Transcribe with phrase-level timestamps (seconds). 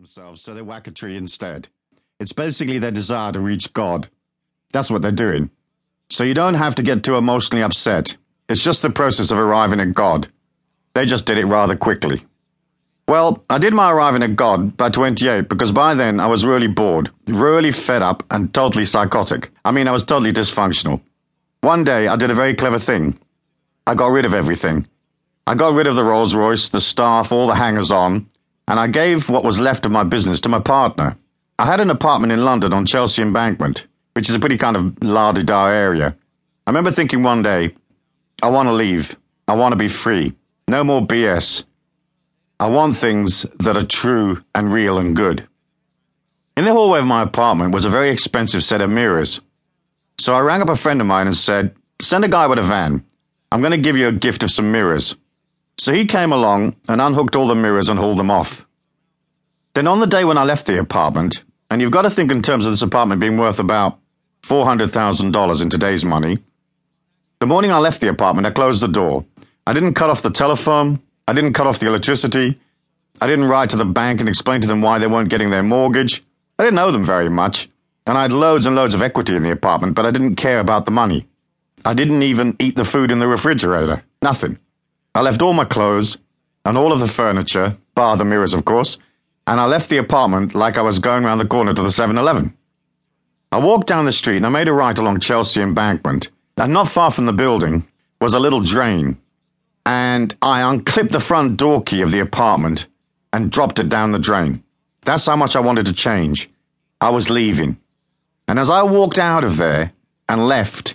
[0.00, 1.68] themselves, so they whack a tree instead.
[2.18, 4.08] It's basically their desire to reach God.
[4.72, 5.50] That's what they're doing.
[6.08, 8.16] So you don't have to get too emotionally upset.
[8.48, 10.28] It's just the process of arriving at God.
[10.94, 12.24] They just did it rather quickly.
[13.08, 16.66] Well, I did my arriving at God by 28 because by then I was really
[16.66, 19.50] bored, really fed up, and totally psychotic.
[19.66, 21.02] I mean, I was totally dysfunctional.
[21.60, 23.18] One day I did a very clever thing.
[23.86, 24.86] I got rid of everything.
[25.46, 28.30] I got rid of the Rolls Royce, the staff, all the hangers on,
[28.70, 31.16] and I gave what was left of my business to my partner.
[31.58, 35.02] I had an apartment in London on Chelsea Embankment, which is a pretty kind of
[35.02, 36.16] la di da area.
[36.68, 37.74] I remember thinking one day,
[38.40, 39.16] I want to leave.
[39.48, 40.36] I want to be free.
[40.68, 41.64] No more BS.
[42.60, 45.48] I want things that are true and real and good.
[46.56, 49.40] In the hallway of my apartment was a very expensive set of mirrors.
[50.20, 52.62] So I rang up a friend of mine and said, Send a guy with a
[52.62, 53.04] van.
[53.50, 55.16] I'm going to give you a gift of some mirrors.
[55.80, 58.66] So he came along and unhooked all the mirrors and hauled them off.
[59.72, 62.42] Then on the day when I left the apartment, and you've got to think in
[62.42, 63.98] terms of this apartment being worth about
[64.42, 66.36] $400,000 in today's money,
[67.38, 69.24] the morning I left the apartment, I closed the door.
[69.66, 71.00] I didn't cut off the telephone.
[71.26, 72.60] I didn't cut off the electricity.
[73.18, 75.62] I didn't write to the bank and explain to them why they weren't getting their
[75.62, 76.22] mortgage.
[76.58, 77.70] I didn't owe them very much,
[78.06, 80.60] and I had loads and loads of equity in the apartment, but I didn't care
[80.60, 81.26] about the money.
[81.86, 84.04] I didn't even eat the food in the refrigerator.
[84.20, 84.58] Nothing.
[85.14, 86.18] I left all my clothes
[86.64, 88.98] and all of the furniture, bar the mirrors, of course,
[89.46, 92.16] and I left the apartment like I was going round the corner to the 7
[92.16, 92.54] Eleven.
[93.50, 96.88] I walked down the street and I made a right along Chelsea Embankment, and not
[96.88, 97.88] far from the building
[98.20, 99.18] was a little drain.
[99.84, 102.86] And I unclipped the front door key of the apartment
[103.32, 104.62] and dropped it down the drain.
[105.02, 106.48] That's how much I wanted to change.
[107.00, 107.78] I was leaving.
[108.46, 109.92] And as I walked out of there
[110.28, 110.94] and left,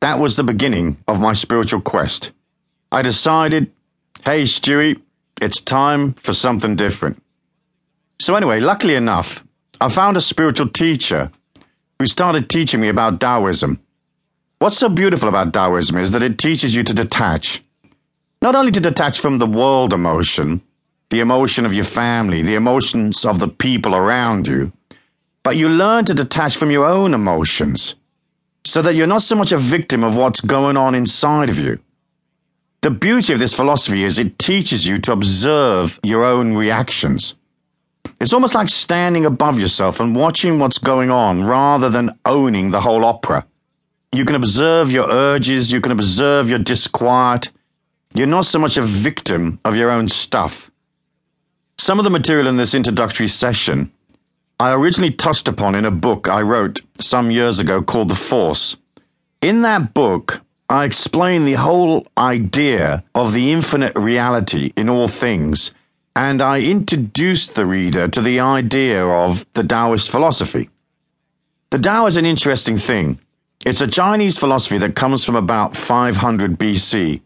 [0.00, 2.32] that was the beginning of my spiritual quest.
[2.94, 3.72] I decided,
[4.24, 5.00] hey, Stewie,
[5.42, 7.20] it's time for something different.
[8.20, 9.42] So, anyway, luckily enough,
[9.80, 11.32] I found a spiritual teacher
[11.98, 13.80] who started teaching me about Taoism.
[14.60, 17.64] What's so beautiful about Taoism is that it teaches you to detach.
[18.40, 20.60] Not only to detach from the world emotion,
[21.10, 24.72] the emotion of your family, the emotions of the people around you,
[25.42, 27.96] but you learn to detach from your own emotions
[28.64, 31.80] so that you're not so much a victim of what's going on inside of you.
[32.84, 37.34] The beauty of this philosophy is it teaches you to observe your own reactions.
[38.20, 42.82] It's almost like standing above yourself and watching what's going on rather than owning the
[42.82, 43.46] whole opera.
[44.12, 47.50] You can observe your urges, you can observe your disquiet.
[48.12, 50.70] You're not so much a victim of your own stuff.
[51.78, 53.90] Some of the material in this introductory session
[54.60, 58.76] I originally touched upon in a book I wrote some years ago called The Force.
[59.40, 60.43] In that book,
[60.74, 65.72] I explain the whole idea of the infinite reality in all things,
[66.16, 70.68] and I introduce the reader to the idea of the Taoist philosophy.
[71.70, 73.20] The Tao is an interesting thing.
[73.64, 77.20] It's a Chinese philosophy that comes from about 500 BC.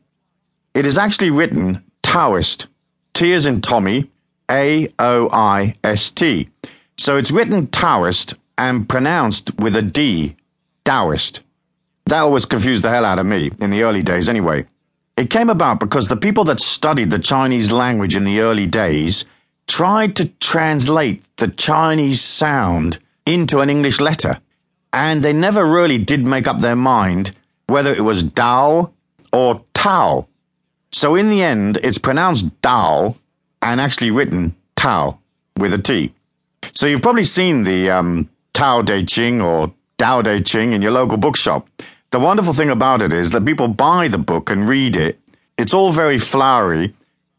[0.75, 2.66] It is actually written Taoist.
[3.14, 4.10] T in Tommy,
[4.50, 6.50] A O I S T.
[6.98, 10.37] So it's written Taoist and pronounced with a D,
[10.84, 11.41] Taoist.
[12.08, 14.64] That always confused the hell out of me, in the early days anyway.
[15.19, 19.26] It came about because the people that studied the Chinese language in the early days
[19.66, 24.41] tried to translate the Chinese sound into an English letter,
[24.91, 27.34] and they never really did make up their mind
[27.66, 28.90] whether it was Dao
[29.30, 30.28] or Tao.
[30.90, 33.16] So in the end, it's pronounced Dao
[33.60, 35.19] and actually written Tao
[35.58, 36.14] with a T.
[36.72, 40.92] So you've probably seen the um, Tao Te Ching or Tao Te Ching in your
[40.92, 41.69] local bookshop.
[42.10, 45.20] The wonderful thing about it is that people buy the book and read it.
[45.58, 46.94] It's all very flowery,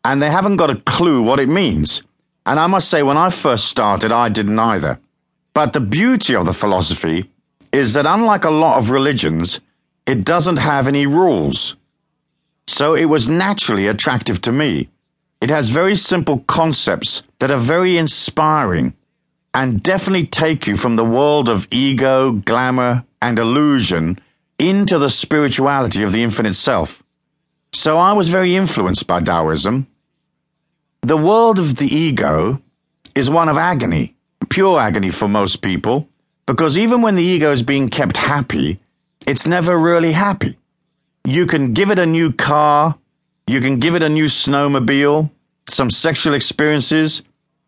[0.05, 2.03] and they haven't got a clue what it means.
[2.45, 4.99] And I must say, when I first started, I didn't either.
[5.55, 7.31] But the beauty of the philosophy
[7.71, 9.59] is that, unlike a lot of religions,
[10.05, 11.75] it doesn't have any rules.
[12.67, 14.89] So it was naturally attractive to me.
[15.41, 18.93] It has very simple concepts that are very inspiring
[19.55, 24.19] and definitely take you from the world of ego, glamour, and illusion
[24.59, 27.01] into the spirituality of the infinite self.
[27.73, 29.87] So I was very influenced by Taoism.
[31.01, 32.61] The world of the ego
[33.15, 34.15] is one of agony,
[34.49, 36.07] pure agony for most people,
[36.45, 38.79] because even when the ego is being kept happy,
[39.25, 40.57] it's never really happy.
[41.23, 42.97] You can give it a new car,
[43.47, 45.29] you can give it a new snowmobile,
[45.69, 47.21] some sexual experiences,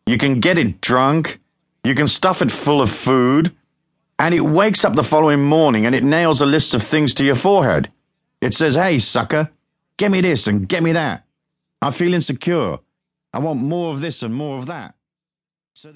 [0.05, 1.39] you can get it drunk,
[1.83, 3.55] you can stuff it full of food,
[4.21, 7.25] and it wakes up the following morning and it nails a list of things to
[7.25, 7.91] your forehead.
[8.39, 9.49] It says, Hey, sucker,
[9.97, 11.25] get me this and get me that.
[11.81, 12.77] I feel insecure.
[13.33, 14.93] I want more of this and more of that.